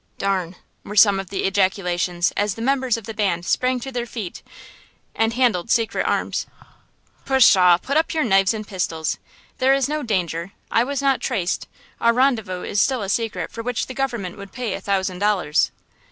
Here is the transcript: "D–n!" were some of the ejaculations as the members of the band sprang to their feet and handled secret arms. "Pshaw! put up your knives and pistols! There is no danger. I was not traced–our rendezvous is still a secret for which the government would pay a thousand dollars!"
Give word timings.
"D–n!" 0.17 0.55
were 0.83 0.95
some 0.95 1.19
of 1.19 1.29
the 1.29 1.43
ejaculations 1.45 2.33
as 2.35 2.55
the 2.55 2.61
members 2.63 2.97
of 2.97 3.03
the 3.03 3.13
band 3.13 3.45
sprang 3.45 3.79
to 3.81 3.91
their 3.91 4.07
feet 4.07 4.41
and 5.13 5.33
handled 5.33 5.69
secret 5.69 6.07
arms. 6.07 6.47
"Pshaw! 7.25 7.77
put 7.77 7.97
up 7.97 8.11
your 8.11 8.23
knives 8.23 8.51
and 8.55 8.67
pistols! 8.67 9.19
There 9.59 9.75
is 9.75 9.87
no 9.87 10.01
danger. 10.01 10.53
I 10.71 10.83
was 10.83 11.03
not 11.03 11.21
traced–our 11.21 12.13
rendezvous 12.13 12.63
is 12.63 12.81
still 12.81 13.03
a 13.03 13.09
secret 13.09 13.51
for 13.51 13.61
which 13.61 13.85
the 13.85 13.93
government 13.93 14.37
would 14.39 14.51
pay 14.51 14.73
a 14.73 14.81
thousand 14.81 15.19
dollars!" 15.19 15.69